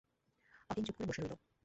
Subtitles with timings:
[0.69, 1.33] অতীন চুপ করে বসে রইল।